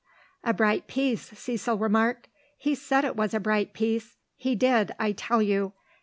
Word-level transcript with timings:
"A 0.43 0.51
bright 0.51 0.87
piece," 0.87 1.25
Cecil 1.37 1.77
remarked. 1.77 2.27
"He 2.57 2.73
said 2.73 3.05
it 3.05 3.15
was 3.15 3.35
a 3.35 3.39
bright 3.39 3.71
piece. 3.71 4.17
He 4.35 4.55
did, 4.55 4.95
I 4.97 5.11
tell 5.11 5.43
you. 5.43 5.73